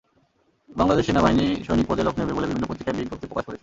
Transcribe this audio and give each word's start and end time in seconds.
বাংলাদেশ 0.69 1.03
সেনাবাহিনী 1.05 1.45
সৈনিক 1.67 1.85
পদে 1.89 2.03
লোক 2.03 2.15
নেবে 2.17 2.33
বলে 2.33 2.47
বিভিন্ন 2.47 2.65
পত্রিকায় 2.67 2.97
বিজ্ঞপ্তি 2.97 3.27
প্রকাশ 3.27 3.45
করেছে। 3.45 3.59